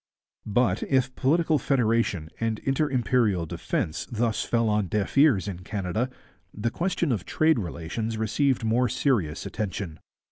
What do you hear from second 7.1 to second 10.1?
of trade relations received more serious attention.